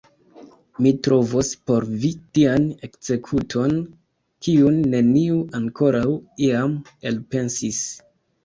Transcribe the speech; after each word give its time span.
Mi 0.83 0.91
trovos 1.07 1.49
por 1.71 1.85
vi 2.05 2.09
tian 2.37 2.65
ekzekuton, 2.87 3.77
kiun 4.47 4.81
neniu 4.95 5.39
ankoraŭ 5.61 6.07
iam 6.49 6.75
elpensis! 7.13 7.85